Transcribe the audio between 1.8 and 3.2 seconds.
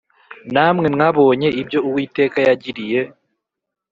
Uwiteka yagiriye